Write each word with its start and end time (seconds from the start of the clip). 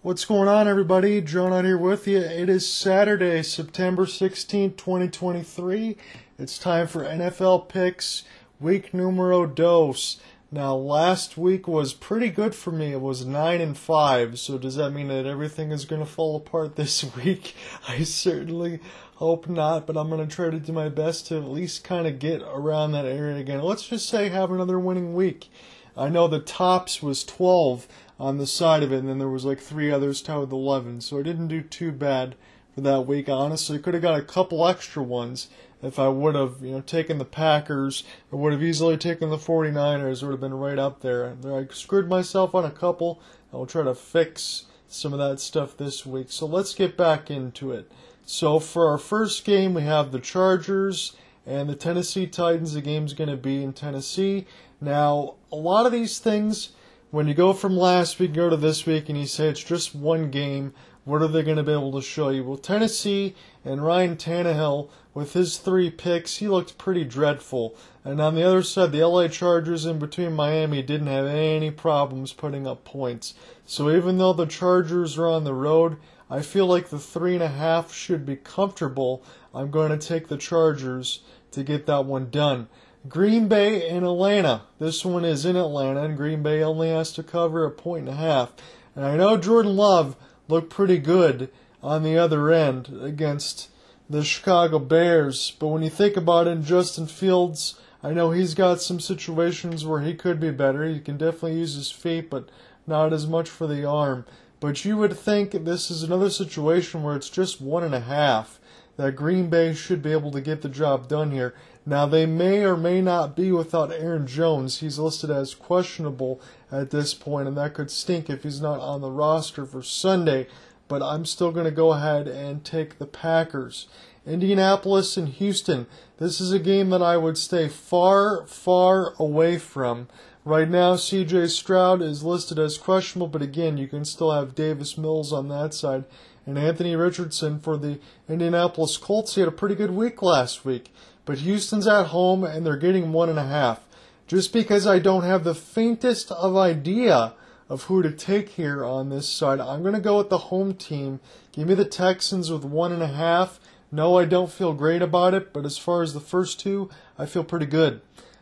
What's 0.00 0.24
going 0.24 0.46
on, 0.46 0.68
everybody? 0.68 1.20
John 1.20 1.52
out 1.52 1.64
here 1.64 1.76
with 1.76 2.06
you. 2.06 2.18
It 2.18 2.48
is 2.48 2.72
Saturday, 2.72 3.42
September 3.42 4.06
16, 4.06 4.74
2023. 4.74 5.96
It's 6.38 6.56
time 6.56 6.86
for 6.86 7.02
NFL 7.02 7.68
picks, 7.68 8.22
week 8.60 8.94
numero 8.94 9.44
dos. 9.44 10.20
Now, 10.52 10.76
last 10.76 11.36
week 11.36 11.66
was 11.66 11.94
pretty 11.94 12.30
good 12.30 12.54
for 12.54 12.70
me. 12.70 12.92
It 12.92 13.00
was 13.00 13.26
9 13.26 13.60
and 13.60 13.76
5. 13.76 14.38
So, 14.38 14.56
does 14.56 14.76
that 14.76 14.92
mean 14.92 15.08
that 15.08 15.26
everything 15.26 15.72
is 15.72 15.84
going 15.84 16.00
to 16.00 16.06
fall 16.06 16.36
apart 16.36 16.76
this 16.76 17.04
week? 17.16 17.56
I 17.88 18.04
certainly 18.04 18.78
hope 19.16 19.48
not, 19.48 19.84
but 19.84 19.96
I'm 19.96 20.10
going 20.10 20.24
to 20.24 20.32
try 20.32 20.48
to 20.48 20.60
do 20.60 20.72
my 20.72 20.88
best 20.88 21.26
to 21.26 21.38
at 21.38 21.50
least 21.50 21.82
kind 21.82 22.06
of 22.06 22.20
get 22.20 22.40
around 22.42 22.92
that 22.92 23.04
area 23.04 23.38
again. 23.38 23.62
Let's 23.62 23.88
just 23.88 24.08
say 24.08 24.28
have 24.28 24.52
another 24.52 24.78
winning 24.78 25.16
week. 25.16 25.50
I 25.96 26.08
know 26.08 26.28
the 26.28 26.38
tops 26.38 27.02
was 27.02 27.24
12 27.24 27.88
on 28.18 28.38
the 28.38 28.46
side 28.46 28.82
of 28.82 28.92
it, 28.92 28.98
and 28.98 29.08
then 29.08 29.18
there 29.18 29.28
was 29.28 29.44
like 29.44 29.60
three 29.60 29.90
others 29.90 30.20
tied 30.20 30.38
with 30.38 30.52
11. 30.52 31.00
So 31.02 31.18
I 31.18 31.22
didn't 31.22 31.48
do 31.48 31.62
too 31.62 31.92
bad 31.92 32.34
for 32.74 32.80
that 32.80 33.06
week. 33.06 33.28
I 33.28 33.32
honestly 33.32 33.78
could 33.78 33.94
have 33.94 34.02
got 34.02 34.18
a 34.18 34.24
couple 34.24 34.66
extra 34.66 35.02
ones 35.02 35.48
if 35.82 35.98
I 35.98 36.08
would 36.08 36.34
have, 36.34 36.56
you 36.60 36.72
know, 36.72 36.80
taken 36.80 37.18
the 37.18 37.24
Packers. 37.24 38.02
I 38.32 38.36
would 38.36 38.52
have 38.52 38.62
easily 38.62 38.96
taken 38.96 39.30
the 39.30 39.36
49ers. 39.36 40.22
It 40.22 40.26
would 40.26 40.32
have 40.32 40.40
been 40.40 40.54
right 40.54 40.78
up 40.78 41.00
there. 41.00 41.36
I 41.44 41.72
screwed 41.72 42.08
myself 42.08 42.54
on 42.54 42.64
a 42.64 42.70
couple. 42.70 43.20
I'll 43.52 43.66
try 43.66 43.84
to 43.84 43.94
fix 43.94 44.64
some 44.88 45.12
of 45.12 45.18
that 45.18 45.38
stuff 45.38 45.76
this 45.76 46.04
week. 46.04 46.26
So 46.30 46.46
let's 46.46 46.74
get 46.74 46.96
back 46.96 47.30
into 47.30 47.72
it. 47.72 47.90
So 48.26 48.58
for 48.58 48.88
our 48.88 48.98
first 48.98 49.44
game, 49.44 49.74
we 49.74 49.82
have 49.82 50.10
the 50.10 50.18
Chargers 50.18 51.14
and 51.46 51.68
the 51.68 51.76
Tennessee 51.76 52.26
Titans. 52.26 52.74
The 52.74 52.80
game's 52.80 53.14
going 53.14 53.30
to 53.30 53.36
be 53.36 53.62
in 53.62 53.72
Tennessee. 53.72 54.46
Now, 54.80 55.36
a 55.50 55.56
lot 55.56 55.86
of 55.86 55.92
these 55.92 56.18
things 56.18 56.70
when 57.10 57.26
you 57.26 57.34
go 57.34 57.52
from 57.52 57.76
last 57.76 58.18
week, 58.18 58.34
go 58.34 58.50
to 58.50 58.56
this 58.56 58.84
week, 58.84 59.08
and 59.08 59.18
you 59.18 59.26
say 59.26 59.48
it's 59.48 59.62
just 59.62 59.94
one 59.94 60.30
game, 60.30 60.74
what 61.04 61.22
are 61.22 61.28
they 61.28 61.42
going 61.42 61.56
to 61.56 61.62
be 61.62 61.72
able 61.72 61.92
to 61.92 62.02
show 62.02 62.28
you? 62.28 62.44
Well, 62.44 62.58
Tennessee 62.58 63.34
and 63.64 63.82
Ryan 63.82 64.16
Tannehill, 64.16 64.90
with 65.14 65.32
his 65.32 65.56
three 65.56 65.90
picks, 65.90 66.36
he 66.36 66.48
looked 66.48 66.76
pretty 66.76 67.04
dreadful. 67.04 67.74
And 68.04 68.20
on 68.20 68.34
the 68.34 68.42
other 68.42 68.62
side, 68.62 68.92
the 68.92 69.06
LA 69.06 69.28
Chargers 69.28 69.86
in 69.86 69.98
between 69.98 70.34
Miami 70.34 70.82
didn't 70.82 71.06
have 71.06 71.26
any 71.26 71.70
problems 71.70 72.34
putting 72.34 72.66
up 72.66 72.84
points. 72.84 73.32
So 73.64 73.90
even 73.90 74.18
though 74.18 74.34
the 74.34 74.44
Chargers 74.44 75.16
are 75.16 75.26
on 75.26 75.44
the 75.44 75.54
road, 75.54 75.96
I 76.30 76.42
feel 76.42 76.66
like 76.66 76.90
the 76.90 76.98
three 76.98 77.32
and 77.32 77.42
a 77.42 77.48
half 77.48 77.90
should 77.90 78.26
be 78.26 78.36
comfortable. 78.36 79.22
I'm 79.54 79.70
going 79.70 79.98
to 79.98 80.06
take 80.06 80.28
the 80.28 80.36
Chargers 80.36 81.20
to 81.52 81.64
get 81.64 81.86
that 81.86 82.04
one 82.04 82.28
done. 82.28 82.68
Green 83.06 83.46
Bay 83.46 83.88
and 83.88 84.04
Atlanta. 84.04 84.62
This 84.80 85.04
one 85.04 85.24
is 85.24 85.44
in 85.44 85.56
Atlanta, 85.56 86.02
and 86.02 86.16
Green 86.16 86.42
Bay 86.42 86.62
only 86.62 86.88
has 86.88 87.12
to 87.12 87.22
cover 87.22 87.64
a 87.64 87.70
point 87.70 88.08
and 88.08 88.08
a 88.08 88.20
half. 88.20 88.52
And 88.96 89.04
I 89.04 89.16
know 89.16 89.36
Jordan 89.36 89.76
Love 89.76 90.16
looked 90.48 90.70
pretty 90.70 90.98
good 90.98 91.50
on 91.82 92.02
the 92.02 92.18
other 92.18 92.50
end 92.50 92.88
against 93.00 93.70
the 94.10 94.24
Chicago 94.24 94.78
Bears, 94.78 95.52
but 95.58 95.68
when 95.68 95.82
you 95.82 95.90
think 95.90 96.16
about 96.16 96.46
it, 96.46 96.62
Justin 96.62 97.06
Fields, 97.06 97.78
I 98.02 98.12
know 98.12 98.30
he's 98.30 98.54
got 98.54 98.80
some 98.80 99.00
situations 99.00 99.84
where 99.84 100.00
he 100.00 100.14
could 100.14 100.40
be 100.40 100.50
better. 100.50 100.84
He 100.84 100.98
can 100.98 101.16
definitely 101.16 101.58
use 101.58 101.74
his 101.74 101.90
feet, 101.90 102.30
but 102.30 102.48
not 102.86 103.12
as 103.12 103.26
much 103.26 103.48
for 103.48 103.66
the 103.66 103.84
arm. 103.84 104.24
But 104.60 104.84
you 104.84 104.96
would 104.96 105.16
think 105.16 105.52
this 105.52 105.90
is 105.90 106.02
another 106.02 106.30
situation 106.30 107.02
where 107.02 107.14
it's 107.14 107.30
just 107.30 107.60
one 107.60 107.84
and 107.84 107.94
a 107.94 108.00
half 108.00 108.58
that 108.96 109.14
Green 109.14 109.48
Bay 109.48 109.74
should 109.74 110.02
be 110.02 110.10
able 110.10 110.32
to 110.32 110.40
get 110.40 110.62
the 110.62 110.68
job 110.68 111.06
done 111.06 111.30
here. 111.30 111.54
Now, 111.88 112.04
they 112.04 112.26
may 112.26 112.64
or 112.64 112.76
may 112.76 113.00
not 113.00 113.34
be 113.34 113.50
without 113.50 113.90
Aaron 113.90 114.26
Jones. 114.26 114.80
He's 114.80 114.98
listed 114.98 115.30
as 115.30 115.54
questionable 115.54 116.38
at 116.70 116.90
this 116.90 117.14
point, 117.14 117.48
and 117.48 117.56
that 117.56 117.72
could 117.72 117.90
stink 117.90 118.28
if 118.28 118.42
he's 118.42 118.60
not 118.60 118.78
on 118.78 119.00
the 119.00 119.10
roster 119.10 119.64
for 119.64 119.82
Sunday. 119.82 120.48
But 120.86 121.02
I'm 121.02 121.24
still 121.24 121.50
going 121.50 121.64
to 121.64 121.70
go 121.70 121.94
ahead 121.94 122.28
and 122.28 122.62
take 122.62 122.98
the 122.98 123.06
Packers. 123.06 123.88
Indianapolis 124.26 125.16
and 125.16 125.30
Houston. 125.30 125.86
This 126.18 126.42
is 126.42 126.52
a 126.52 126.58
game 126.58 126.90
that 126.90 127.00
I 127.00 127.16
would 127.16 127.38
stay 127.38 127.68
far, 127.68 128.46
far 128.46 129.14
away 129.18 129.56
from. 129.56 130.08
Right 130.44 130.68
now, 130.68 130.96
CJ 130.96 131.48
Stroud 131.48 132.02
is 132.02 132.22
listed 132.22 132.58
as 132.58 132.76
questionable, 132.76 133.28
but 133.28 133.40
again, 133.40 133.78
you 133.78 133.88
can 133.88 134.04
still 134.04 134.32
have 134.32 134.54
Davis 134.54 134.98
Mills 134.98 135.32
on 135.32 135.48
that 135.48 135.72
side. 135.72 136.04
And 136.44 136.58
Anthony 136.58 136.96
Richardson 136.96 137.60
for 137.60 137.78
the 137.78 137.98
Indianapolis 138.28 138.98
Colts. 138.98 139.36
He 139.36 139.40
had 139.40 139.48
a 139.48 139.52
pretty 139.52 139.74
good 139.74 139.90
week 139.90 140.20
last 140.22 140.66
week. 140.66 140.92
But 141.28 141.40
Houston's 141.40 141.86
at 141.86 142.06
home 142.06 142.42
and 142.42 142.64
they're 142.64 142.78
getting 142.78 143.12
one 143.12 143.28
and 143.28 143.38
a 143.38 143.44
half. 143.44 143.80
Just 144.26 144.50
because 144.50 144.86
I 144.86 144.98
don't 144.98 145.24
have 145.24 145.44
the 145.44 145.54
faintest 145.54 146.32
of 146.32 146.56
idea 146.56 147.34
of 147.68 147.82
who 147.82 148.00
to 148.00 148.10
take 148.10 148.48
here 148.48 148.82
on 148.82 149.10
this 149.10 149.28
side, 149.28 149.60
I'm 149.60 149.82
going 149.82 149.92
to 149.92 150.00
go 150.00 150.16
with 150.16 150.30
the 150.30 150.38
home 150.38 150.72
team. 150.72 151.20
Give 151.52 151.68
me 151.68 151.74
the 151.74 151.84
Texans 151.84 152.50
with 152.50 152.64
one 152.64 152.92
and 152.92 153.02
a 153.02 153.08
half. 153.08 153.60
No, 153.92 154.16
I 154.16 154.24
don't 154.24 154.50
feel 154.50 154.72
great 154.72 155.02
about 155.02 155.34
it, 155.34 155.52
but 155.52 155.66
as 155.66 155.76
far 155.76 156.00
as 156.00 156.14
the 156.14 156.20
first 156.20 156.60
two, 156.60 156.88
I 157.18 157.26
feel 157.26 157.44
pretty 157.44 157.66
good. 157.66 158.00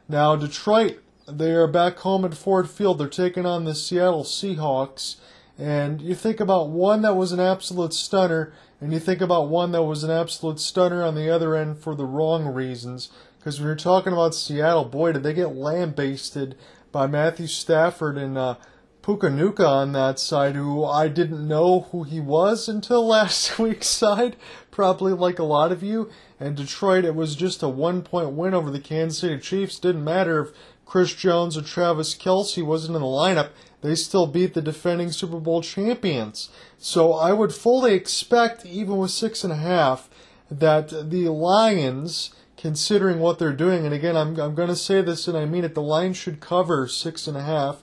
Now, 0.09 0.37
Detroit, 0.37 1.01
they 1.27 1.51
are 1.51 1.67
back 1.67 1.99
home 1.99 2.25
at 2.25 2.37
Ford 2.37 2.71
Field. 2.71 2.99
They're 2.99 3.09
taking 3.09 3.47
on 3.47 3.65
the 3.65 3.75
Seattle 3.75 4.23
Seahawks. 4.23 5.17
And 5.59 6.01
you 6.01 6.15
think 6.15 6.39
about 6.39 6.69
one 6.69 7.03
that 7.03 7.17
was 7.17 7.33
an 7.33 7.41
absolute 7.41 7.95
stunner, 7.95 8.53
and 8.81 8.93
you 8.93 8.99
think 8.99 9.21
about 9.21 9.49
one 9.49 9.73
that 9.73 9.85
was 9.85 10.05
an 10.05 10.11
absolute 10.11 10.61
stunner 10.61 11.03
on 11.03 11.15
the 11.15 11.31
other 11.31 11.55
end 11.57 11.79
for 11.79 11.95
the 11.95 12.05
wrong 12.05 12.47
reasons. 12.47 13.11
Because 13.39 13.59
when 13.59 13.69
you're 13.69 13.77
talking 13.77 14.13
about 14.13 14.35
Seattle, 14.35 14.85
boy, 14.85 15.13
did 15.13 15.23
they 15.23 15.33
get 15.33 15.55
lambasted 15.55 16.57
by 16.93 17.07
Matthew 17.07 17.47
Stafford 17.47 18.19
and 18.19 18.37
uh, 18.37 18.57
Puka 19.03 19.29
Nacua 19.29 19.69
on 19.69 19.93
that 19.93 20.19
side, 20.19 20.57
who 20.57 20.85
I 20.85 21.07
didn't 21.07 21.47
know 21.47 21.89
who 21.93 22.03
he 22.03 22.19
was 22.19 22.69
until 22.69 23.07
last 23.07 23.59
week's 23.59 23.87
side, 23.87 24.37
probably 24.71 25.13
like 25.13 25.39
a 25.39 25.45
lot 25.45 25.71
of 25.73 25.83
you. 25.83 26.11
And 26.41 26.57
Detroit, 26.57 27.05
it 27.05 27.15
was 27.15 27.37
just 27.37 27.63
a 27.63 27.69
one 27.69 28.03
point 28.03 28.33
win 28.33 28.53
over 28.53 28.71
the 28.71 28.81
Kansas 28.81 29.21
City 29.21 29.39
Chiefs. 29.39 29.79
Didn't 29.79 30.05
matter 30.05 30.41
if 30.41 30.49
Chris 30.85 31.15
Jones 31.15 31.57
or 31.57 31.63
Travis 31.63 32.15
Kelce 32.15 32.65
wasn't 32.65 32.97
in 32.97 33.03
the 33.03 33.07
lineup, 33.09 33.51
they 33.87 33.95
still 33.95 34.27
beat 34.27 34.55
the 34.55 34.63
defending 34.63 35.13
Super 35.13 35.39
Bowl 35.39 35.63
champions. 35.63 36.51
So 36.79 37.13
I 37.13 37.33
would 37.33 37.55
fully 37.55 37.95
expect, 37.95 38.67
even 38.67 38.97
with 38.97 39.11
six 39.11 39.45
and 39.45 39.53
a 39.53 39.57
half, 39.57 40.09
that 40.51 41.11
the 41.11 41.29
Lions, 41.29 42.35
considering 42.57 43.19
what 43.19 43.39
they're 43.39 43.53
doing, 43.53 43.85
and 43.85 43.95
again, 43.95 44.17
I'm, 44.17 44.39
I'm 44.41 44.55
going 44.55 44.69
to 44.69 44.77
say 44.77 45.01
this 45.01 45.29
and 45.29 45.37
I 45.37 45.45
mean 45.45 45.65
it, 45.65 45.75
the 45.75 45.83
Lions 45.83 46.17
should 46.17 46.41
cover 46.41 46.87
six 46.89 47.27
and 47.27 47.37
a 47.37 47.43
half. 47.43 47.83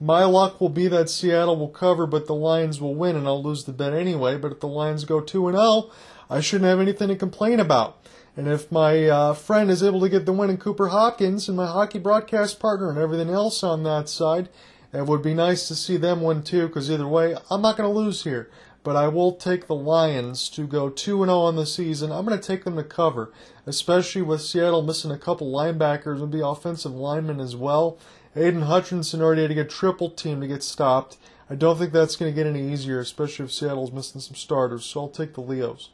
My 0.00 0.24
luck 0.24 0.60
will 0.60 0.68
be 0.68 0.88
that 0.88 1.08
Seattle 1.08 1.56
will 1.56 1.68
cover, 1.68 2.06
but 2.06 2.26
the 2.26 2.34
Lions 2.34 2.80
will 2.80 2.94
win, 2.94 3.16
and 3.16 3.26
I'll 3.26 3.42
lose 3.42 3.64
the 3.64 3.72
bet 3.72 3.94
anyway. 3.94 4.36
But 4.36 4.52
if 4.52 4.60
the 4.60 4.68
Lions 4.68 5.04
go 5.04 5.20
2 5.20 5.48
and 5.48 5.56
0, 5.56 5.90
I 6.28 6.40
shouldn't 6.40 6.68
have 6.68 6.80
anything 6.80 7.08
to 7.08 7.16
complain 7.16 7.60
about. 7.60 7.98
And 8.36 8.48
if 8.48 8.72
my 8.72 9.06
uh, 9.06 9.34
friend 9.34 9.70
is 9.70 9.82
able 9.82 10.00
to 10.00 10.08
get 10.08 10.26
the 10.26 10.32
win 10.32 10.50
in 10.50 10.56
Cooper 10.56 10.88
Hopkins 10.88 11.48
and 11.48 11.56
my 11.56 11.66
hockey 11.66 12.00
broadcast 12.00 12.58
partner 12.58 12.90
and 12.90 12.98
everything 12.98 13.30
else 13.30 13.62
on 13.62 13.84
that 13.84 14.08
side, 14.08 14.48
it 14.94 15.06
would 15.06 15.22
be 15.22 15.34
nice 15.34 15.68
to 15.68 15.74
see 15.74 15.96
them 15.96 16.22
win 16.22 16.42
too, 16.42 16.68
because 16.68 16.90
either 16.90 17.08
way, 17.08 17.36
I'm 17.50 17.62
not 17.62 17.76
going 17.76 17.92
to 17.92 17.98
lose 17.98 18.24
here. 18.24 18.50
But 18.82 18.96
I 18.96 19.08
will 19.08 19.32
take 19.32 19.66
the 19.66 19.74
Lions 19.74 20.50
to 20.50 20.66
go 20.66 20.90
2 20.90 21.24
0 21.24 21.38
on 21.38 21.56
the 21.56 21.64
season. 21.64 22.12
I'm 22.12 22.26
going 22.26 22.38
to 22.38 22.46
take 22.46 22.64
them 22.64 22.76
to 22.76 22.84
cover, 22.84 23.32
especially 23.64 24.20
with 24.20 24.42
Seattle 24.42 24.82
missing 24.82 25.10
a 25.10 25.16
couple 25.16 25.50
linebackers 25.50 26.22
and 26.22 26.30
be 26.30 26.40
offensive 26.40 26.94
linemen 26.94 27.40
as 27.40 27.56
well. 27.56 27.96
Aidan 28.36 28.62
Hutchinson 28.62 29.22
already 29.22 29.42
had 29.42 29.48
to 29.48 29.54
get 29.54 29.70
triple 29.70 30.10
team 30.10 30.40
to 30.42 30.46
get 30.46 30.62
stopped. 30.62 31.16
I 31.48 31.54
don't 31.54 31.78
think 31.78 31.92
that's 31.92 32.16
going 32.16 32.30
to 32.30 32.34
get 32.34 32.46
any 32.46 32.72
easier, 32.72 33.00
especially 33.00 33.46
if 33.46 33.52
Seattle's 33.52 33.92
missing 33.92 34.20
some 34.20 34.34
starters, 34.34 34.84
so 34.84 35.02
I'll 35.02 35.08
take 35.08 35.34
the 35.34 35.40
Leos. 35.40 35.90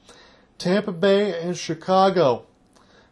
Tampa 0.58 0.92
Bay 0.92 1.40
and 1.40 1.56
Chicago. 1.56 2.46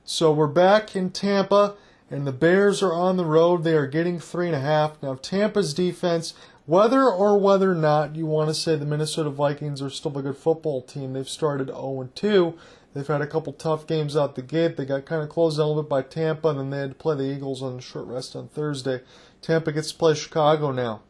So 0.04 0.32
we're 0.32 0.46
back 0.46 0.96
in 0.96 1.10
Tampa, 1.10 1.74
and 2.10 2.26
the 2.26 2.32
Bears 2.32 2.82
are 2.82 2.92
on 2.92 3.16
the 3.16 3.24
road. 3.24 3.64
They 3.64 3.74
are 3.74 3.86
getting 3.86 4.18
three 4.18 4.46
and 4.46 4.56
a 4.56 4.60
half. 4.60 5.02
Now, 5.02 5.14
Tampa's 5.14 5.74
defense, 5.74 6.34
whether 6.66 7.04
or 7.04 7.38
whether 7.38 7.72
or 7.72 7.76
not 7.76 8.16
you 8.16 8.26
want 8.26 8.48
to 8.48 8.54
say 8.54 8.76
the 8.76 8.86
Minnesota 8.86 9.30
Vikings 9.30 9.82
are 9.82 9.90
still 9.90 10.16
a 10.18 10.22
good 10.22 10.36
football 10.36 10.82
team, 10.82 11.12
they've 11.12 11.28
started 11.28 11.68
0 11.68 12.08
2. 12.14 12.54
They've 12.94 13.06
had 13.06 13.20
a 13.20 13.26
couple 13.26 13.52
tough 13.52 13.86
games 13.86 14.16
out 14.16 14.34
the 14.34 14.42
gate. 14.42 14.76
They 14.76 14.84
got 14.86 15.06
kind 15.06 15.22
of 15.22 15.28
closed 15.28 15.58
a 15.58 15.64
little 15.64 15.82
bit 15.82 15.90
by 15.90 16.02
Tampa, 16.02 16.48
and 16.48 16.58
then 16.58 16.70
they 16.70 16.78
had 16.78 16.90
to 16.90 16.96
play 16.96 17.16
the 17.16 17.30
Eagles 17.30 17.62
on 17.62 17.78
short 17.80 18.06
rest 18.06 18.34
on 18.34 18.48
Thursday. 18.48 19.02
Tampa 19.42 19.72
gets 19.72 19.92
to 19.92 19.98
play 19.98 20.14
Chicago 20.14 20.72
now. 20.72 21.02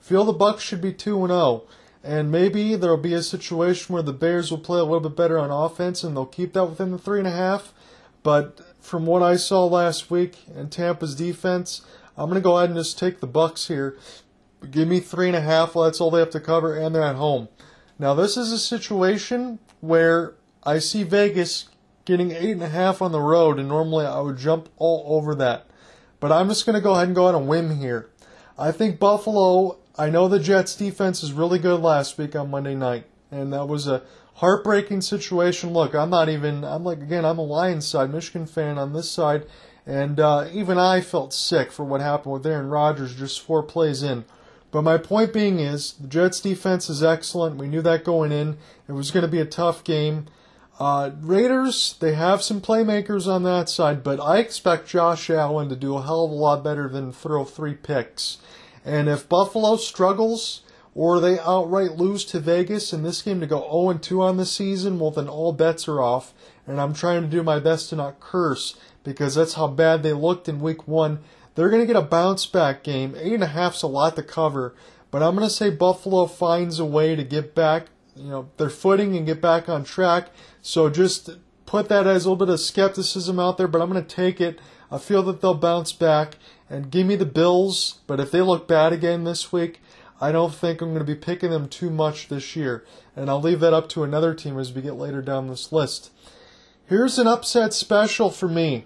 Feel 0.00 0.24
the 0.24 0.32
Bucks 0.32 0.62
should 0.62 0.80
be 0.80 0.92
2 0.92 1.26
0. 1.26 1.62
And 2.02 2.30
maybe 2.30 2.76
there'll 2.76 2.96
be 2.96 3.14
a 3.14 3.22
situation 3.22 3.92
where 3.92 4.02
the 4.02 4.12
Bears 4.12 4.50
will 4.50 4.58
play 4.58 4.78
a 4.78 4.84
little 4.84 5.00
bit 5.00 5.16
better 5.16 5.38
on 5.38 5.50
offense 5.50 6.04
and 6.04 6.16
they'll 6.16 6.24
keep 6.24 6.52
that 6.52 6.66
within 6.66 6.92
the 6.92 6.98
three 6.98 7.18
and 7.18 7.26
a 7.26 7.32
half. 7.32 7.74
But 8.22 8.60
from 8.86 9.06
what 9.06 9.22
I 9.22 9.36
saw 9.36 9.66
last 9.66 10.10
week 10.10 10.38
in 10.54 10.70
Tampa's 10.70 11.14
defense, 11.14 11.82
I'm 12.16 12.30
going 12.30 12.40
to 12.40 12.44
go 12.44 12.56
ahead 12.56 12.70
and 12.70 12.78
just 12.78 12.98
take 12.98 13.20
the 13.20 13.26
Bucks 13.26 13.68
here. 13.68 13.98
Give 14.70 14.88
me 14.88 15.00
three 15.00 15.26
and 15.26 15.36
a 15.36 15.40
half. 15.40 15.74
That's 15.74 16.00
all 16.00 16.10
they 16.10 16.20
have 16.20 16.30
to 16.30 16.40
cover, 16.40 16.76
and 16.76 16.94
they're 16.94 17.02
at 17.02 17.16
home. 17.16 17.48
Now 17.98 18.14
this 18.14 18.36
is 18.36 18.52
a 18.52 18.58
situation 18.58 19.58
where 19.80 20.34
I 20.62 20.78
see 20.78 21.02
Vegas 21.02 21.68
getting 22.04 22.32
eight 22.32 22.52
and 22.52 22.62
a 22.62 22.68
half 22.68 23.02
on 23.02 23.12
the 23.12 23.20
road, 23.20 23.58
and 23.58 23.68
normally 23.68 24.06
I 24.06 24.20
would 24.20 24.38
jump 24.38 24.68
all 24.76 25.04
over 25.18 25.34
that. 25.34 25.66
But 26.20 26.32
I'm 26.32 26.48
just 26.48 26.64
going 26.64 26.74
to 26.74 26.80
go 26.80 26.92
ahead 26.92 27.08
and 27.08 27.14
go 27.14 27.26
on 27.26 27.34
a 27.34 27.38
whim 27.38 27.78
here. 27.78 28.10
I 28.58 28.72
think 28.72 28.98
Buffalo 28.98 29.78
I 29.98 30.10
know 30.10 30.28
the 30.28 30.38
Jets 30.38 30.76
defense 30.76 31.22
is 31.22 31.32
really 31.32 31.58
good 31.58 31.80
last 31.80 32.18
week 32.18 32.36
on 32.36 32.50
Monday 32.50 32.74
night, 32.74 33.06
and 33.30 33.50
that 33.54 33.66
was 33.66 33.88
a 33.88 34.02
heartbreaking 34.36 35.00
situation. 35.00 35.72
Look, 35.72 35.94
I'm 35.94 36.10
not 36.10 36.28
even, 36.28 36.64
I'm 36.64 36.84
like, 36.84 37.00
again, 37.00 37.24
I'm 37.24 37.38
a 37.38 37.42
Lions 37.42 37.86
side, 37.86 38.12
Michigan 38.12 38.46
fan 38.46 38.78
on 38.78 38.92
this 38.92 39.10
side, 39.10 39.46
and 39.86 40.20
uh, 40.20 40.48
even 40.52 40.78
I 40.78 41.00
felt 41.00 41.32
sick 41.32 41.72
for 41.72 41.84
what 41.84 42.00
happened 42.00 42.34
with 42.34 42.46
Aaron 42.46 42.68
Rodgers 42.68 43.14
just 43.14 43.40
four 43.40 43.62
plays 43.62 44.02
in. 44.02 44.24
But 44.70 44.82
my 44.82 44.98
point 44.98 45.32
being 45.32 45.58
is, 45.58 45.92
the 45.92 46.08
Jets 46.08 46.40
defense 46.40 46.90
is 46.90 47.02
excellent. 47.02 47.56
We 47.56 47.68
knew 47.68 47.82
that 47.82 48.04
going 48.04 48.32
in. 48.32 48.58
It 48.88 48.92
was 48.92 49.10
going 49.10 49.24
to 49.24 49.30
be 49.30 49.40
a 49.40 49.46
tough 49.46 49.84
game. 49.84 50.26
Uh, 50.78 51.12
Raiders, 51.22 51.96
they 52.00 52.12
have 52.14 52.42
some 52.42 52.60
playmakers 52.60 53.26
on 53.26 53.42
that 53.44 53.70
side, 53.70 54.02
but 54.02 54.20
I 54.20 54.38
expect 54.38 54.88
Josh 54.88 55.30
Allen 55.30 55.70
to 55.70 55.76
do 55.76 55.96
a 55.96 56.02
hell 56.02 56.26
of 56.26 56.30
a 56.30 56.34
lot 56.34 56.62
better 56.62 56.88
than 56.88 57.12
throw 57.12 57.44
three 57.44 57.72
picks. 57.72 58.36
And 58.84 59.08
if 59.08 59.28
Buffalo 59.28 59.76
struggles, 59.76 60.60
or 60.96 61.20
they 61.20 61.38
outright 61.40 61.98
lose 61.98 62.24
to 62.24 62.40
Vegas 62.40 62.90
in 62.90 63.02
this 63.02 63.20
game 63.20 63.38
to 63.40 63.46
go 63.46 63.60
0 63.60 63.98
2 63.98 64.22
on 64.22 64.38
the 64.38 64.46
season, 64.46 64.98
well, 64.98 65.10
then 65.10 65.28
all 65.28 65.52
bets 65.52 65.86
are 65.86 66.00
off. 66.00 66.32
And 66.66 66.80
I'm 66.80 66.94
trying 66.94 67.20
to 67.20 67.28
do 67.28 67.42
my 67.42 67.60
best 67.60 67.90
to 67.90 67.96
not 67.96 68.18
curse 68.18 68.76
because 69.04 69.34
that's 69.34 69.54
how 69.54 69.68
bad 69.68 70.02
they 70.02 70.14
looked 70.14 70.48
in 70.48 70.58
week 70.58 70.88
one. 70.88 71.18
They're 71.54 71.68
going 71.68 71.82
to 71.82 71.86
get 71.86 71.96
a 71.96 72.02
bounce 72.02 72.46
back 72.46 72.82
game. 72.82 73.12
8.5's 73.12 73.82
a 73.82 73.86
lot 73.86 74.16
to 74.16 74.22
cover, 74.22 74.74
but 75.10 75.22
I'm 75.22 75.36
going 75.36 75.46
to 75.46 75.54
say 75.54 75.68
Buffalo 75.68 76.24
finds 76.24 76.78
a 76.78 76.86
way 76.86 77.14
to 77.14 77.22
get 77.22 77.54
back, 77.54 77.88
you 78.16 78.30
know, 78.30 78.48
their 78.56 78.70
footing 78.70 79.14
and 79.18 79.26
get 79.26 79.42
back 79.42 79.68
on 79.68 79.84
track. 79.84 80.30
So 80.62 80.88
just 80.88 81.28
put 81.66 81.90
that 81.90 82.06
as 82.06 82.24
a 82.24 82.30
little 82.30 82.46
bit 82.46 82.52
of 82.52 82.58
skepticism 82.58 83.38
out 83.38 83.58
there, 83.58 83.68
but 83.68 83.82
I'm 83.82 83.90
going 83.90 84.02
to 84.02 84.16
take 84.16 84.40
it. 84.40 84.58
I 84.90 84.96
feel 84.96 85.22
that 85.24 85.42
they'll 85.42 85.54
bounce 85.54 85.92
back 85.92 86.36
and 86.70 86.90
give 86.90 87.06
me 87.06 87.16
the 87.16 87.26
Bills, 87.26 88.00
but 88.06 88.18
if 88.18 88.30
they 88.30 88.40
look 88.40 88.66
bad 88.66 88.94
again 88.94 89.24
this 89.24 89.52
week, 89.52 89.80
I 90.20 90.32
don't 90.32 90.54
think 90.54 90.80
I'm 90.80 90.94
going 90.94 91.04
to 91.04 91.04
be 91.04 91.18
picking 91.18 91.50
them 91.50 91.68
too 91.68 91.90
much 91.90 92.28
this 92.28 92.56
year, 92.56 92.84
and 93.14 93.28
I'll 93.28 93.40
leave 93.40 93.60
that 93.60 93.74
up 93.74 93.88
to 93.90 94.02
another 94.02 94.34
team 94.34 94.58
as 94.58 94.72
we 94.72 94.82
get 94.82 94.94
later 94.94 95.20
down 95.20 95.46
this 95.46 95.72
list. 95.72 96.10
Here's 96.86 97.18
an 97.18 97.26
upset 97.26 97.74
special 97.74 98.30
for 98.30 98.48
me, 98.48 98.84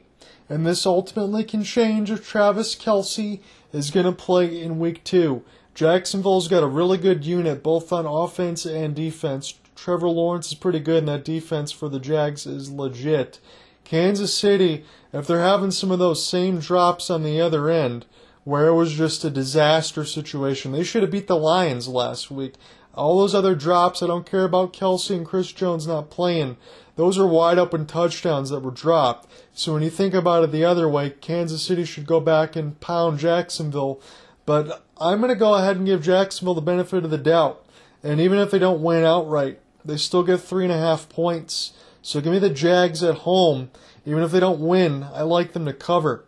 and 0.48 0.66
this 0.66 0.86
ultimately 0.86 1.44
can 1.44 1.62
change 1.62 2.10
if 2.10 2.26
Travis 2.26 2.74
Kelce 2.74 3.40
is 3.72 3.90
going 3.90 4.06
to 4.06 4.12
play 4.12 4.60
in 4.60 4.80
week 4.80 5.04
two. 5.04 5.44
Jacksonville's 5.74 6.48
got 6.48 6.64
a 6.64 6.66
really 6.66 6.98
good 6.98 7.24
unit, 7.24 7.62
both 7.62 7.92
on 7.92 8.06
offense 8.06 8.66
and 8.66 8.94
defense. 8.94 9.54
Trevor 9.76 10.08
Lawrence 10.08 10.48
is 10.48 10.54
pretty 10.54 10.80
good, 10.80 10.98
and 10.98 11.08
that 11.08 11.24
defense 11.24 11.70
for 11.70 11.88
the 11.88 12.00
Jags 12.00 12.44
is 12.44 12.70
legit. 12.70 13.38
Kansas 13.84 14.34
City, 14.34 14.84
if 15.12 15.26
they're 15.26 15.40
having 15.40 15.70
some 15.70 15.90
of 15.90 15.98
those 15.98 16.24
same 16.24 16.58
drops 16.58 17.08
on 17.10 17.22
the 17.22 17.40
other 17.40 17.70
end, 17.70 18.04
where 18.44 18.66
it 18.66 18.74
was 18.74 18.94
just 18.94 19.24
a 19.24 19.30
disaster 19.30 20.04
situation. 20.04 20.72
They 20.72 20.84
should 20.84 21.02
have 21.02 21.10
beat 21.10 21.26
the 21.26 21.36
Lions 21.36 21.88
last 21.88 22.30
week. 22.30 22.54
All 22.94 23.18
those 23.18 23.34
other 23.34 23.54
drops, 23.54 24.02
I 24.02 24.06
don't 24.08 24.28
care 24.28 24.44
about 24.44 24.72
Kelce 24.72 25.14
and 25.14 25.24
Chris 25.24 25.52
Jones 25.52 25.86
not 25.86 26.10
playing. 26.10 26.56
Those 26.96 27.18
are 27.18 27.26
wide 27.26 27.58
open 27.58 27.86
touchdowns 27.86 28.50
that 28.50 28.60
were 28.60 28.70
dropped. 28.70 29.30
So 29.54 29.72
when 29.72 29.82
you 29.82 29.90
think 29.90 30.12
about 30.12 30.42
it 30.44 30.52
the 30.52 30.64
other 30.64 30.88
way, 30.88 31.10
Kansas 31.10 31.62
City 31.62 31.84
should 31.84 32.06
go 32.06 32.20
back 32.20 32.56
and 32.56 32.80
pound 32.80 33.18
Jacksonville. 33.18 34.00
But 34.44 34.84
I'm 35.00 35.20
going 35.20 35.30
to 35.30 35.36
go 35.36 35.54
ahead 35.54 35.76
and 35.76 35.86
give 35.86 36.02
Jacksonville 36.02 36.54
the 36.54 36.60
benefit 36.60 37.04
of 37.04 37.10
the 37.10 37.18
doubt. 37.18 37.64
And 38.02 38.20
even 38.20 38.38
if 38.38 38.50
they 38.50 38.58
don't 38.58 38.82
win 38.82 39.04
outright, 39.04 39.60
they 39.84 39.96
still 39.96 40.22
get 40.22 40.40
three 40.40 40.64
and 40.64 40.72
a 40.72 40.78
half 40.78 41.08
points. 41.08 41.72
So 42.02 42.20
give 42.20 42.32
me 42.32 42.38
the 42.38 42.50
Jags 42.50 43.02
at 43.02 43.18
home. 43.18 43.70
Even 44.04 44.22
if 44.22 44.32
they 44.32 44.40
don't 44.40 44.60
win, 44.60 45.04
I 45.04 45.22
like 45.22 45.52
them 45.52 45.66
to 45.66 45.72
cover. 45.72 46.24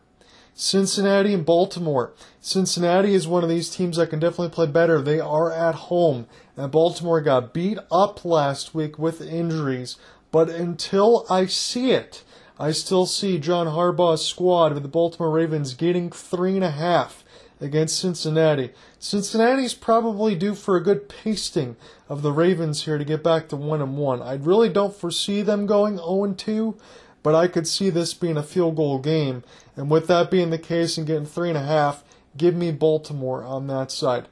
Cincinnati 0.55 1.33
and 1.33 1.47
Baltimore. 1.47 2.13
Cincinnati 2.41 3.15
is 3.15 3.27
one 3.27 3.43
of 3.43 3.49
these 3.49 3.71
teams 3.71 3.97
that 3.97 4.11
can 4.11 4.19
definitely 4.19 4.51
play 4.51 4.67
better. 4.67 5.01
They 5.01 5.19
are 5.19 5.51
at 5.51 5.75
home, 5.75 6.27
and 6.57 6.71
Baltimore 6.71 7.21
got 7.21 7.55
beat 7.55 7.79
up 7.91 8.25
last 8.25 8.75
week 8.75 8.99
with 8.99 9.21
injuries. 9.23 9.97
But 10.31 10.51
until 10.51 11.27
I 11.31 11.47
see 11.47 11.93
it, 11.93 12.23
I 12.59 12.73
still 12.73 13.07
see 13.07 13.39
John 13.39 13.67
Harbaugh's 13.67 14.25
squad 14.25 14.73
of 14.73 14.83
the 14.83 14.89
Baltimore 14.89 15.31
Ravens 15.31 15.75
getting 15.75 16.11
three 16.11 16.55
and 16.55 16.65
a 16.65 16.71
half 16.71 17.25
against 17.61 17.99
Cincinnati. 17.99 18.71
Cincinnati's 18.99 19.75
probably 19.75 20.35
due 20.35 20.55
for 20.55 20.77
a 20.77 20.83
good 20.83 21.09
pasting 21.09 21.77
of 22.09 22.23
the 22.23 22.33
Ravens 22.33 22.85
here 22.85 22.99
to 22.99 23.05
get 23.05 23.23
back 23.23 23.49
to 23.49 23.57
one 23.57 23.81
and 23.81 23.97
one. 23.97 24.21
I 24.21 24.35
really 24.35 24.69
don't 24.69 24.95
foresee 24.95 25.43
them 25.43 25.67
going 25.67 25.97
0 25.97 26.25
and 26.25 26.39
2, 26.39 26.77
but 27.23 27.35
I 27.35 27.49
could 27.49 27.67
see 27.67 27.91
this 27.91 28.15
being 28.15 28.37
a 28.37 28.43
field 28.43 28.77
goal 28.77 28.99
game. 28.99 29.45
And 29.77 29.91
with 29.91 30.07
that 30.09 30.31
being 30.31 30.51
the 30.51 30.59
case 30.59 30.99
and 30.99 31.07
getting 31.07 31.27
three 31.27 31.49
and 31.49 31.59
a 31.59 31.63
half, 31.63 32.05
give 32.37 32.55
me 32.55 32.73
Baltimore 32.73 33.43
on 33.43 33.67
that 33.69 33.91
side. 33.91 34.29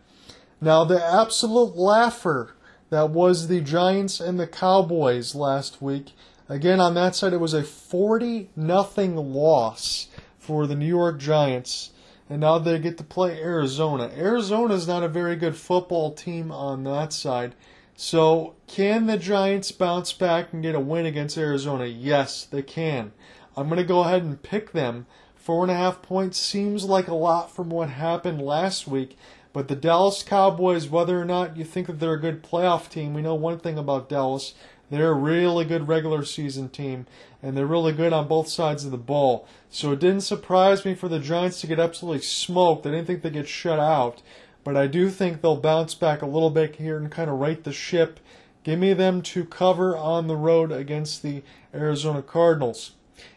Now, 0.61 0.85
the 0.85 1.03
absolute 1.03 1.77
laugher 1.77 2.55
that 2.91 3.11
was 3.11 3.49
the 3.49 3.61
Giants 3.61 4.21
and 4.21 4.39
the 4.39 4.47
Cowboys 4.47 5.35
last 5.35 5.81
week. 5.81 6.13
Again, 6.49 6.81
on 6.81 6.95
that 6.95 7.15
side, 7.15 7.33
it 7.33 7.41
was 7.41 7.55
a 7.55 7.63
40 7.63 8.51
nothing 8.57 9.17
loss 9.17 10.09
for 10.39 10.67
the 10.67 10.75
New 10.75 10.87
York 10.87 11.19
Giants. 11.19 11.91
And 12.29 12.41
now 12.41 12.59
they 12.59 12.79
get 12.79 12.99
to 12.99 13.05
play 13.05 13.41
Arizona. 13.41 14.11
Arizona 14.17 14.75
is 14.75 14.87
not 14.87 15.03
a 15.03 15.09
very 15.09 15.37
good 15.37 15.57
football 15.57 16.13
team 16.13 16.53
on 16.53 16.85
that 16.85 17.13
side. 17.13 17.55
So, 18.03 18.55
can 18.67 19.09
the 19.09 19.19
Giants 19.19 19.73
bounce 19.73 20.15
back 20.15 20.55
and 20.55 20.63
get 20.63 20.75
a 20.75 20.81
win 20.81 21.05
against 21.05 21.37
Arizona? 21.37 21.85
Yes, 21.85 22.47
they 22.47 22.63
can. 22.63 23.13
I'm 23.55 23.69
going 23.69 23.77
to 23.77 23.85
go 23.85 24.01
ahead 24.01 24.23
and 24.23 24.43
pick 24.43 24.73
them. 24.73 25.05
Four 25.37 25.65
and 25.65 25.71
a 25.71 25.75
half 25.75 26.01
points 26.01 26.39
seems 26.39 26.87
like 26.87 27.09
a 27.09 27.15
lot 27.15 27.55
from 27.55 27.69
what 27.69 27.91
happened 27.91 28.41
last 28.41 28.89
week, 28.89 29.19
but 29.53 29.69
the 29.69 29.77
Dallas 29.77 30.23
Cowboys, 30.23 30.89
whether 30.89 31.21
or 31.21 31.27
not 31.27 31.59
you 31.59 31.65
think 31.67 31.89
that 31.89 32.01
they're 32.01 32.15
a 32.15 32.21
good 32.21 32.43
playoff 32.43 32.89
team, 32.89 33.13
we 33.13 33.21
know 33.21 33.35
one 33.35 33.59
thing 33.59 33.77
about 33.77 34.09
Dallas. 34.09 34.55
They're 34.91 35.11
a 35.11 35.15
really 35.15 35.67
good 35.67 35.87
regular 35.87 36.25
season 36.25 36.71
team, 36.71 37.07
and 37.43 37.55
they're 37.55 37.67
really 37.67 37.93
good 37.93 38.15
on 38.15 38.29
both 38.29 38.49
sides 38.49 38.87
of 38.87 38.93
the 38.93 38.97
ball. 38.97 39.47
So 39.69 39.93
it 39.93 40.01
didn't 40.01 40.23
surprise 40.23 40.87
me 40.87 40.95
for 40.95 41.09
the 41.09 41.21
Giants 41.21 41.61
to 41.61 41.67
get 41.67 41.79
absolutely 41.79 42.23
smoked. 42.23 42.87
I 42.87 42.93
didn't 42.93 43.09
think 43.09 43.21
they'd 43.21 43.35
get 43.35 43.47
shut 43.47 43.79
out 43.79 44.23
but 44.65 44.77
I 44.77 44.87
do 44.87 45.11
think 45.11 45.41
they'll 45.41 45.57
bounce 45.57 45.95
back 45.95 46.23
a 46.23 46.27
little 46.27 46.51
bit 46.51 46.77
here 46.77 46.97
and 46.97 47.11
kind 47.11 47.31
of 47.31 47.39
right 47.39 47.63
the 47.63 47.73
ship. 47.73 48.21
Give 48.63 48.79
me 48.79 48.93
them 48.93 49.23
to 49.23 49.45
cover 49.45 49.97
on 49.97 50.27
the 50.27 50.37
road 50.37 50.71
against 50.71 51.23
the 51.23 51.43
Arizona 51.75 52.23
Cardinals. 52.23 52.93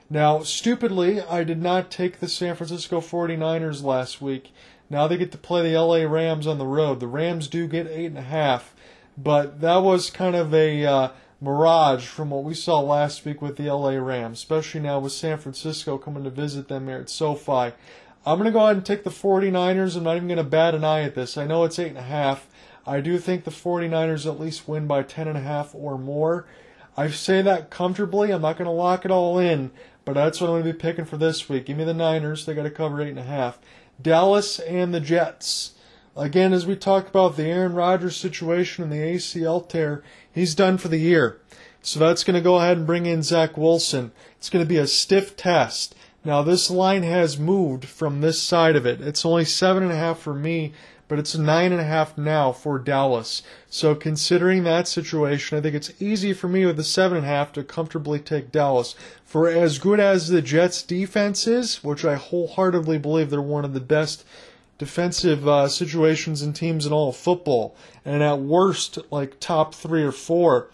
Now, 0.09 0.43
stupidly, 0.43 1.21
I 1.21 1.43
did 1.43 1.61
not 1.61 1.89
take 1.89 2.19
the 2.19 2.27
San 2.27 2.55
Francisco 2.55 2.99
49ers 2.99 3.83
last 3.83 4.21
week. 4.21 4.51
Now 4.89 5.07
they 5.07 5.17
get 5.17 5.31
to 5.31 5.37
play 5.37 5.71
the 5.71 5.79
LA 5.79 6.03
Rams 6.03 6.45
on 6.45 6.59
the 6.59 6.67
road. 6.67 6.99
The 6.99 7.07
Rams 7.07 7.47
do 7.47 7.67
get 7.67 7.87
8.5, 7.87 8.61
but 9.17 9.61
that 9.61 9.77
was 9.77 10.09
kind 10.09 10.35
of 10.35 10.53
a 10.53 10.85
uh, 10.85 11.09
mirage 11.41 12.05
from 12.05 12.29
what 12.29 12.43
we 12.43 12.53
saw 12.53 12.79
last 12.79 13.25
week 13.25 13.41
with 13.41 13.57
the 13.57 13.71
LA 13.71 13.95
Rams, 13.95 14.39
especially 14.39 14.81
now 14.81 14.99
with 14.99 15.13
San 15.13 15.37
Francisco 15.37 15.97
coming 15.97 16.23
to 16.25 16.29
visit 16.29 16.67
them 16.67 16.87
here 16.87 16.97
at 16.97 17.09
SoFi. 17.09 17.73
I'm 18.25 18.37
going 18.37 18.45
to 18.45 18.51
go 18.51 18.63
ahead 18.63 18.77
and 18.77 18.85
take 18.85 19.03
the 19.03 19.09
49ers. 19.09 19.97
I'm 19.97 20.03
not 20.03 20.15
even 20.15 20.29
going 20.29 20.37
to 20.37 20.43
bat 20.43 20.75
an 20.75 20.85
eye 20.85 21.01
at 21.01 21.15
this. 21.15 21.37
I 21.37 21.45
know 21.45 21.65
it's 21.65 21.77
8.5. 21.77 22.39
I 22.87 23.01
do 23.01 23.17
think 23.17 23.43
the 23.43 23.51
49ers 23.51 24.25
at 24.25 24.39
least 24.39 24.67
win 24.67 24.87
by 24.87 25.03
10.5 25.03 25.75
or 25.75 25.97
more. 25.97 26.45
I 26.95 27.09
say 27.09 27.41
that 27.41 27.69
comfortably. 27.69 28.31
I'm 28.31 28.41
not 28.41 28.57
going 28.57 28.65
to 28.65 28.71
lock 28.71 29.03
it 29.03 29.11
all 29.11 29.39
in, 29.39 29.71
but 30.05 30.13
that's 30.13 30.39
what 30.39 30.47
I'm 30.47 30.61
going 30.61 30.63
to 30.65 30.73
be 30.73 30.79
picking 30.79 31.05
for 31.05 31.17
this 31.17 31.49
week. 31.49 31.65
Give 31.65 31.77
me 31.77 31.83
the 31.83 31.93
Niners. 31.93 32.45
They 32.45 32.53
got 32.53 32.63
to 32.63 32.69
cover 32.69 32.97
8.5. 32.97 33.55
Dallas 34.01 34.59
and 34.59 34.93
the 34.93 34.99
Jets. 34.99 35.73
Again, 36.15 36.53
as 36.53 36.65
we 36.65 36.75
talked 36.75 37.09
about 37.09 37.35
the 37.35 37.45
Aaron 37.45 37.73
Rodgers 37.73 38.15
situation 38.15 38.83
and 38.83 38.91
the 38.91 38.97
ACL 38.97 39.67
tear, 39.67 40.03
he's 40.31 40.55
done 40.55 40.77
for 40.77 40.87
the 40.87 40.97
year. 40.97 41.41
So 41.81 41.99
that's 41.99 42.23
going 42.23 42.35
to 42.35 42.41
go 42.41 42.57
ahead 42.57 42.77
and 42.77 42.87
bring 42.87 43.05
in 43.05 43.23
Zach 43.23 43.57
Wilson. 43.57 44.11
It's 44.37 44.49
going 44.49 44.63
to 44.63 44.69
be 44.69 44.77
a 44.77 44.87
stiff 44.87 45.35
test. 45.35 45.95
Now 46.25 46.41
this 46.41 46.71
line 46.71 47.03
has 47.03 47.37
moved 47.37 47.85
from 47.85 48.21
this 48.21 48.41
side 48.41 48.75
of 48.75 48.85
it. 48.85 49.01
It's 49.01 49.25
only 49.25 49.43
seven 49.45 49.83
and 49.83 49.91
a 49.91 49.95
half 49.97 50.19
for 50.19 50.33
me, 50.33 50.71
but 51.09 51.19
it's 51.19 51.35
nine 51.35 51.71
and 51.73 51.81
a 51.81 51.85
half 51.85 52.17
now 52.17 52.53
for 52.53 52.79
Dallas. 52.79 53.43
So 53.69 53.93
considering 53.93 54.63
that 54.63 54.87
situation, 54.87 55.57
I 55.57 55.61
think 55.61 55.75
it's 55.75 56.01
easy 56.01 56.31
for 56.31 56.47
me 56.47 56.65
with 56.65 56.77
the 56.77 56.83
seven 56.83 57.17
and 57.17 57.25
a 57.25 57.29
half 57.29 57.51
to 57.53 57.63
comfortably 57.63 58.19
take 58.19 58.51
Dallas. 58.51 58.95
For 59.25 59.49
as 59.49 59.79
good 59.79 59.99
as 59.99 60.29
the 60.29 60.41
Jets 60.41 60.81
defense 60.81 61.45
is, 61.45 61.83
which 61.83 62.05
I 62.05 62.15
wholeheartedly 62.15 62.99
believe 62.99 63.29
they're 63.29 63.41
one 63.41 63.65
of 63.65 63.73
the 63.73 63.81
best 63.81 64.25
defensive 64.77 65.47
uh, 65.47 65.67
situations 65.67 66.41
and 66.41 66.55
teams 66.55 66.85
in 66.85 66.93
all 66.93 67.09
of 67.09 67.15
football, 67.15 67.75
and 68.05 68.23
at 68.23 68.39
worst 68.39 68.97
like 69.11 69.39
top 69.39 69.75
three 69.75 70.03
or 70.03 70.11
four. 70.11 70.69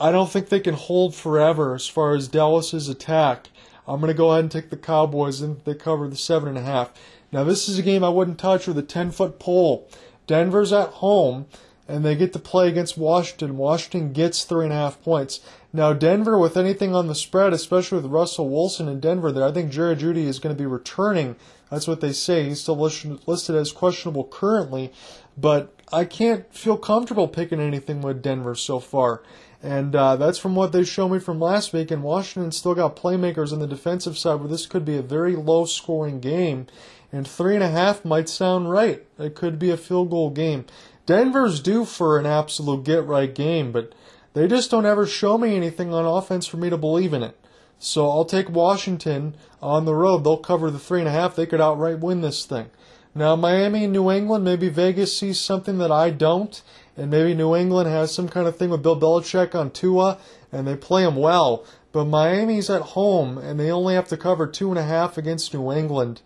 I 0.00 0.12
don't 0.12 0.30
think 0.30 0.48
they 0.48 0.60
can 0.60 0.74
hold 0.74 1.14
forever 1.14 1.74
as 1.74 1.86
far 1.86 2.14
as 2.14 2.28
Dallas's 2.28 2.88
attack. 2.88 3.48
I'm 3.88 4.00
going 4.00 4.12
to 4.12 4.16
go 4.16 4.30
ahead 4.30 4.44
and 4.44 4.50
take 4.50 4.70
the 4.70 4.76
Cowboys, 4.76 5.40
and 5.40 5.60
they 5.64 5.74
cover 5.74 6.08
the 6.08 6.16
seven 6.16 6.48
and 6.48 6.58
a 6.58 6.62
half. 6.62 6.92
Now, 7.32 7.44
this 7.44 7.68
is 7.68 7.78
a 7.78 7.82
game 7.82 8.04
I 8.04 8.08
wouldn't 8.08 8.38
touch 8.38 8.66
with 8.66 8.78
a 8.78 8.82
10 8.82 9.10
foot 9.10 9.38
pole. 9.38 9.88
Denver's 10.26 10.72
at 10.72 10.88
home, 10.88 11.46
and 11.88 12.04
they 12.04 12.14
get 12.14 12.32
to 12.34 12.38
play 12.38 12.68
against 12.68 12.98
Washington. 12.98 13.56
Washington 13.56 14.12
gets 14.12 14.44
three 14.44 14.64
and 14.64 14.72
a 14.72 14.76
half 14.76 15.02
points. 15.02 15.40
Now, 15.72 15.92
Denver, 15.92 16.38
with 16.38 16.56
anything 16.56 16.94
on 16.94 17.08
the 17.08 17.14
spread, 17.14 17.52
especially 17.52 18.00
with 18.00 18.10
Russell 18.10 18.48
Wilson 18.48 18.88
in 18.88 19.00
Denver 19.00 19.32
there, 19.32 19.44
I 19.44 19.52
think 19.52 19.70
Jerry 19.70 19.96
Jeudy 19.96 20.26
is 20.26 20.38
going 20.38 20.54
to 20.54 20.58
be 20.58 20.66
returning. 20.66 21.36
That's 21.70 21.88
what 21.88 22.00
they 22.00 22.12
say. 22.12 22.44
He's 22.44 22.60
still 22.60 22.78
listed 22.78 23.54
as 23.56 23.72
questionable 23.72 24.24
currently. 24.24 24.92
but 25.36 25.74
I 25.92 26.04
can't 26.04 26.52
feel 26.54 26.76
comfortable 26.76 27.28
picking 27.28 27.60
anything 27.60 28.02
with 28.02 28.22
Denver 28.22 28.54
so 28.54 28.80
far. 28.80 29.22
And 29.62 29.96
uh, 29.96 30.16
that's 30.16 30.38
from 30.38 30.54
what 30.54 30.72
they 30.72 30.84
showed 30.84 31.08
me 31.08 31.18
from 31.18 31.40
last 31.40 31.72
week. 31.72 31.90
And 31.90 32.02
Washington 32.02 32.52
still 32.52 32.74
got 32.74 32.96
playmakers 32.96 33.52
on 33.52 33.58
the 33.58 33.66
defensive 33.66 34.16
side 34.16 34.40
where 34.40 34.48
this 34.48 34.66
could 34.66 34.84
be 34.84 34.96
a 34.96 35.02
very 35.02 35.34
low 35.34 35.64
scoring 35.64 36.20
game. 36.20 36.66
And 37.10 37.26
three 37.26 37.54
and 37.54 37.64
a 37.64 37.70
half 37.70 38.04
might 38.04 38.28
sound 38.28 38.70
right. 38.70 39.04
It 39.18 39.34
could 39.34 39.58
be 39.58 39.70
a 39.70 39.76
field 39.76 40.10
goal 40.10 40.30
game. 40.30 40.66
Denver's 41.06 41.60
due 41.60 41.84
for 41.84 42.18
an 42.18 42.26
absolute 42.26 42.84
get 42.84 43.04
right 43.06 43.34
game, 43.34 43.72
but 43.72 43.94
they 44.34 44.46
just 44.46 44.70
don't 44.70 44.86
ever 44.86 45.06
show 45.06 45.38
me 45.38 45.56
anything 45.56 45.92
on 45.92 46.04
offense 46.04 46.46
for 46.46 46.58
me 46.58 46.68
to 46.70 46.76
believe 46.76 47.14
in 47.14 47.22
it. 47.22 47.36
So 47.78 48.10
I'll 48.10 48.24
take 48.24 48.50
Washington 48.50 49.34
on 49.62 49.84
the 49.84 49.94
road. 49.94 50.22
They'll 50.22 50.36
cover 50.36 50.70
the 50.70 50.78
three 50.78 51.00
and 51.00 51.08
a 51.08 51.12
half. 51.12 51.34
They 51.34 51.46
could 51.46 51.60
outright 51.60 52.00
win 52.00 52.20
this 52.20 52.44
thing. 52.44 52.70
Now 53.14 53.36
Miami 53.36 53.84
and 53.84 53.92
New 53.92 54.10
England, 54.10 54.44
maybe 54.44 54.68
Vegas 54.68 55.16
sees 55.16 55.40
something 55.40 55.78
that 55.78 55.90
I 55.90 56.10
don't, 56.10 56.60
and 56.98 57.10
maybe 57.10 57.32
New 57.32 57.54
England 57.54 57.88
has 57.88 58.12
some 58.12 58.28
kind 58.28 58.46
of 58.46 58.56
thing 58.56 58.70
with 58.70 58.82
Bill 58.82 59.00
Belichick 59.00 59.54
on 59.54 59.70
Tua, 59.70 60.18
and 60.52 60.66
they 60.66 60.76
play 60.76 61.04
him 61.04 61.16
well. 61.16 61.64
But 61.92 62.04
Miami's 62.04 62.68
at 62.68 62.82
home, 62.82 63.38
and 63.38 63.58
they 63.58 63.70
only 63.70 63.94
have 63.94 64.08
to 64.08 64.16
cover 64.16 64.46
two 64.46 64.70
and 64.70 64.78
a 64.78 64.82
half 64.82 65.16
against 65.16 65.54
New 65.54 65.72
England. 65.72 66.20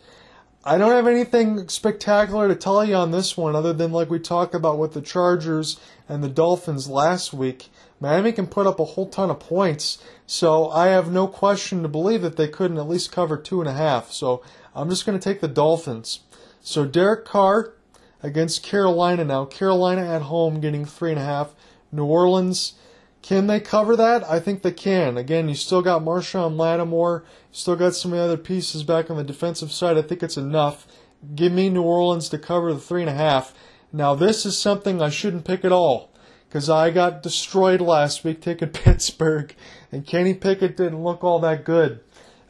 I 0.65 0.79
don't 0.79 0.93
have 0.93 1.07
anything 1.07 1.69
spectacular 1.69 2.49
to 2.49 2.55
tell 2.55 2.85
you 2.85 2.95
on 2.95 3.11
this 3.11 3.37
one, 3.37 3.55
other 3.55 3.73
than 3.73 3.93
like 3.93 4.11
we 4.11 4.19
talked 4.19 4.55
about 4.55 4.79
with 4.79 4.93
the 4.95 5.03
Chargers 5.03 5.79
and 6.09 6.23
the 6.23 6.29
Dolphins 6.29 6.89
last 6.89 7.33
week. 7.33 7.69
Miami 8.01 8.33
can 8.33 8.47
put 8.47 8.67
up 8.67 8.81
a 8.81 8.85
whole 8.85 9.09
ton 9.09 9.31
of 9.31 9.41
points, 9.41 10.03
so 10.27 10.71
I 10.71 10.89
have 10.89 11.13
no 11.13 11.27
question 11.27 11.83
to 11.83 11.89
believe 11.89 12.23
that 12.23 12.37
they 12.37 12.49
couldn't 12.49 12.79
at 12.79 12.89
least 12.89 13.13
cover 13.13 13.37
two 13.37 13.61
and 13.61 13.69
a 13.69 13.75
half. 13.75 14.11
So 14.11 14.43
I'm 14.75 14.89
just 14.89 15.05
going 15.05 15.19
to 15.19 15.23
take 15.23 15.41
the 15.41 15.49
Dolphins. 15.49 16.21
So 16.61 16.85
Derek 16.85 17.25
Carr 17.25 17.75
against 18.23 18.63
Carolina 18.63 19.25
now. 19.25 19.45
Carolina 19.45 20.03
at 20.03 20.23
home 20.23 20.61
getting 20.61 20.85
three 20.85 21.11
and 21.11 21.19
a 21.19 21.25
half. 21.25 21.55
New 21.91 22.05
Orleans, 22.05 22.75
can 23.21 23.47
they 23.47 23.61
cover 23.61 23.97
that? 23.97 24.29
I 24.29 24.41
think 24.41 24.63
they 24.63 24.73
can. 24.73 25.17
Again, 25.17 25.49
you 25.49 25.55
still 25.55 25.83
got 25.83 26.03
Marshon 26.03 26.57
Lattimore. 26.57 27.25
Still 27.51 27.77
got 27.77 27.95
some 27.95 28.13
of 28.13 28.19
the 28.19 28.25
other 28.25 28.37
pieces 28.37 28.83
back 28.83 29.11
on 29.11 29.17
the 29.17 29.25
defensive 29.25 29.73
side. 29.73 29.99
I 29.99 30.03
think 30.03 30.23
it's 30.23 30.37
enough. 30.37 30.87
Give 31.35 31.53
me 31.53 31.69
New 31.69 31.83
Orleans 31.83 32.29
to 32.31 32.39
cover 32.39 32.73
the 32.73 32.81
three 32.81 33.03
and 33.03 33.11
a 33.11 33.15
half. 33.15 33.55
Now 33.93 34.15
this 34.15 34.47
is 34.47 34.59
something 34.59 35.03
I 35.03 35.11
shouldn't 35.11 35.45
pick 35.45 35.65
at 35.65 35.73
all 35.73 36.13
because 36.49 36.69
I 36.69 36.91
got 36.91 37.23
destroyed 37.23 37.81
last 37.81 38.25
week 38.25 38.41
taking 38.41 38.69
Pittsburgh, 38.71 39.55
and 39.91 40.07
Kenny 40.07 40.35
Pickett 40.35 40.77
didn't 40.77 41.03
look 41.03 41.23
all 41.23 41.39
that 41.41 41.65
good. 41.65 42.01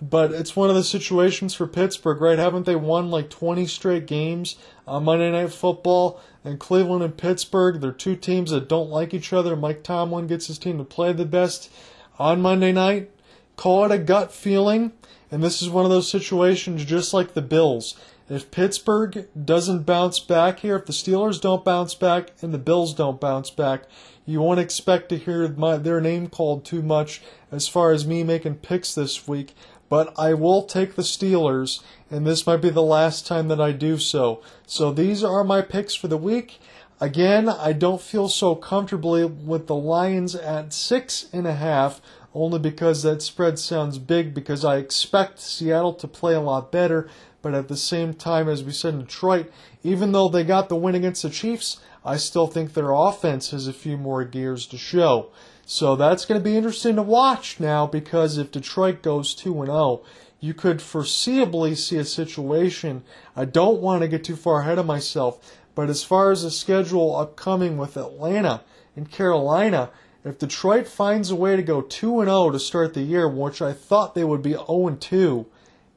But 0.03 0.33
it's 0.33 0.57
one 0.57 0.69
of 0.69 0.75
the 0.75 0.83
situations 0.83 1.55
for 1.55 1.69
Pittsburgh, 1.69 2.21
right? 2.21 2.39
Haven't 2.39 2.67
they 2.67 2.75
won 2.75 3.09
like 3.09 3.31
20 3.31 3.67
straight 3.67 4.05
games 4.05 4.57
on 4.85 5.05
Monday 5.05 5.31
Night 5.31 5.53
Football? 5.53 6.21
And 6.43 6.59
Cleveland 6.59 7.05
and 7.05 7.17
Pittsburgh, 7.17 7.81
they're 7.81 7.93
two 7.93 8.17
teams 8.17 8.51
that 8.51 8.69
don't 8.69 8.91
like 8.91 9.15
each 9.15 9.33
other. 9.33 9.55
Mike 9.55 9.85
Tomlin 9.85 10.27
gets 10.27 10.49
his 10.49 10.59
team 10.59 10.79
to 10.79 10.85
play 10.85 11.13
the 11.13 11.25
best 11.25 11.71
on 12.19 12.43
Monday 12.43 12.73
night. 12.73 13.11
Call 13.55 13.85
it 13.85 13.93
a 13.93 13.99
gut 13.99 14.33
feeling. 14.33 14.91
And 15.31 15.41
this 15.41 15.63
is 15.63 15.71
one 15.71 15.85
of 15.85 15.93
those 15.93 16.11
situations 16.11 16.85
just 16.85 17.15
like 17.15 17.35
the 17.35 17.41
Bills. 17.41 17.95
If 18.29 18.51
Pittsburgh 18.51 19.29
doesn't 19.45 19.87
bounce 19.87 20.19
back 20.19 20.61
here, 20.61 20.77
if 20.77 20.87
the 20.87 20.93
Steelers 20.93 21.41
don't 21.41 21.65
bounce 21.65 21.95
back 21.95 22.33
and 22.43 22.53
the 22.53 22.59
Bills 22.59 22.93
don't 22.93 23.21
bounce 23.21 23.51
back, 23.51 23.85
you 24.27 24.41
won't 24.41 24.59
expect 24.59 25.11
to 25.11 25.17
hear 25.17 25.47
my, 25.49 25.77
their 25.77 26.01
name 26.01 26.29
called 26.29 26.65
too 26.65 26.83
much 26.83 27.23
as 27.53 27.69
far 27.69 27.93
as 27.93 28.07
me 28.07 28.25
making 28.25 28.57
picks 28.57 28.95
this 28.95 29.29
week. 29.29 29.55
But 29.93 30.19
I 30.19 30.33
will 30.33 30.63
take 30.63 30.95
the 30.95 31.03
Steelers, 31.03 31.83
and 32.11 32.27
this 32.27 32.47
might 32.47 32.63
be 32.63 32.71
the 32.71 32.81
last 32.81 33.27
time 33.27 33.49
that 33.49 33.61
I 33.61 33.73
do 33.73 33.99
so. 33.99 34.41
So 34.65 34.91
these 34.91 35.23
are 35.23 35.45
my 35.45 35.61
picks 35.61 35.95
for 35.95 36.09
the 36.09 36.17
week. 36.17 36.61
Again, 36.99 37.47
I 37.47 37.75
don't 37.75 38.01
feel 38.01 38.31
so 38.31 38.55
comfortably 38.55 39.27
with 39.27 39.67
the 39.67 39.75
Lions 39.75 40.35
at 40.35 40.73
six 40.73 41.29
and 41.31 41.47
a 41.47 41.53
half, 41.53 42.01
only 42.33 42.59
because 42.59 43.03
that 43.03 43.21
spread 43.21 43.59
sounds 43.59 43.99
big 43.99 44.33
because 44.33 44.65
I 44.65 44.79
expect 44.79 45.41
Seattle 45.41 45.93
to 45.93 46.09
play 46.09 46.33
a 46.33 46.41
lot 46.41 46.73
better. 46.73 47.11
But 47.43 47.53
at 47.53 47.69
the 47.69 47.77
same 47.77 48.15
time, 48.15 48.49
as 48.49 48.65
we 48.65 48.73
said 48.73 48.95
in 48.95 49.01
Detroit, 49.01 49.53
even 49.83 50.13
though 50.13 50.31
they 50.31 50.43
got 50.43 50.71
the 50.71 50.75
win 50.77 50.95
against 50.95 51.23
the 51.23 51.29
Chiefs, 51.29 51.83
I 52.03 52.17
still 52.17 52.47
think 52.47 52.73
their 52.73 52.93
offense 52.93 53.51
has 53.51 53.67
a 53.67 53.75
few 53.75 53.99
more 53.99 54.25
gears 54.25 54.65
to 54.69 54.79
show. 54.79 55.29
So 55.65 55.95
that's 55.97 56.25
going 56.25 56.41
to 56.41 56.45
be 56.45 56.57
interesting 56.57 56.97
to 56.97 57.03
watch 57.03 57.61
now 57.61 57.87
because 57.87 58.37
if 58.37 58.51
Detroit 58.51 59.03
goes 59.03 59.35
2 59.35 59.65
0, 59.65 60.03
you 60.41 60.55
could 60.55 60.79
foreseeably 60.79 61.77
see 61.77 61.99
a 61.99 62.05
situation. 62.05 63.05
I 63.37 63.45
don't 63.45 63.81
want 63.81 64.03
to 64.03 64.09
get 64.09 64.25
too 64.25 64.37
far 64.37 64.63
ahead 64.63 64.79
of 64.79 64.87
myself, 64.87 65.57
but 65.75 65.89
as 65.89 66.03
far 66.03 66.33
as 66.33 66.43
the 66.43 66.51
schedule 66.51 67.17
upcoming 67.17 67.77
with 67.77 67.97
Atlanta 67.97 68.63
and 68.97 69.11
Carolina, 69.11 69.91
if 70.25 70.39
Detroit 70.39 70.89
finds 70.89 71.31
a 71.31 71.37
way 71.37 71.57
to 71.57 71.63
go 71.63 71.81
2 71.81 72.25
0 72.25 72.51
to 72.51 72.59
start 72.59 72.95
the 72.95 73.03
year, 73.03 73.29
which 73.29 73.63
I 73.63 73.73
thought 73.73 74.15
they 74.15 74.25
would 74.25 74.43
be 74.43 74.53
0 74.53 74.97
2, 74.99 75.47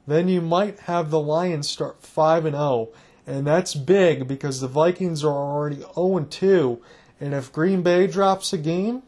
then 0.06 0.28
you 0.28 0.40
might 0.40 0.80
have 0.80 1.10
the 1.10 1.20
Lions 1.20 1.68
start 1.68 2.02
5 2.02 2.46
and 2.46 2.56
0. 2.56 2.88
And 3.26 3.46
that's 3.46 3.74
big 3.74 4.28
because 4.28 4.60
the 4.60 4.68
Vikings 4.68 5.24
are 5.24 5.32
already 5.32 5.80
0 5.94 6.16
and 6.16 6.30
2. 6.30 6.80
And 7.20 7.34
if 7.34 7.52
Green 7.52 7.82
Bay 7.82 8.06
drops 8.06 8.52
a 8.52 8.58
game 8.58 9.02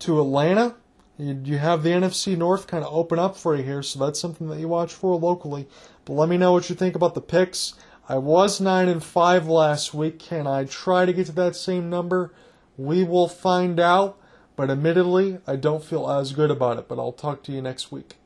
to 0.00 0.20
Atlanta, 0.20 0.74
you, 1.18 1.56
have 1.58 1.82
the 1.82 1.90
NFC 1.90 2.36
North 2.36 2.66
kind 2.66 2.84
of 2.84 2.92
open 2.92 3.18
up 3.18 3.36
for 3.36 3.56
you 3.56 3.62
here. 3.62 3.82
So 3.82 3.98
that's 3.98 4.20
something 4.20 4.48
that 4.48 4.60
you 4.60 4.68
watch 4.68 4.92
for 4.92 5.18
locally. 5.18 5.66
But 6.04 6.14
let 6.14 6.28
me 6.28 6.36
know 6.36 6.52
what 6.52 6.68
you 6.68 6.76
think 6.76 6.94
about 6.94 7.14
the 7.14 7.22
picks. 7.22 7.74
I 8.08 8.18
was 8.18 8.60
9 8.60 8.88
and 8.88 9.02
5 9.02 9.48
last 9.48 9.94
week. 9.94 10.18
Can 10.18 10.46
I 10.46 10.64
try 10.64 11.06
to 11.06 11.12
get 11.12 11.26
to 11.26 11.32
that 11.32 11.56
same 11.56 11.88
number? 11.88 12.32
We 12.76 13.02
will 13.02 13.28
find 13.28 13.80
out. 13.80 14.18
But 14.56 14.70
admittedly, 14.70 15.38
I 15.46 15.56
don't 15.56 15.84
feel 15.84 16.10
as 16.10 16.32
good 16.32 16.50
about 16.50 16.78
it. 16.78 16.88
But 16.88 16.98
I'll 16.98 17.12
talk 17.12 17.42
to 17.44 17.52
you 17.52 17.62
next 17.62 17.90
week. 17.90 18.16